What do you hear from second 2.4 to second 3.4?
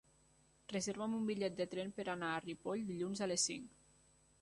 Ripoll dilluns a